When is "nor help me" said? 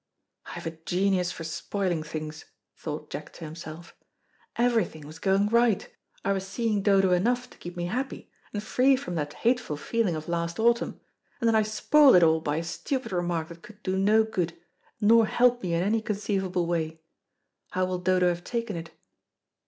14.99-15.75